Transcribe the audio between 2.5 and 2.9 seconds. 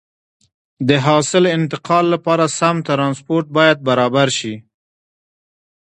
سم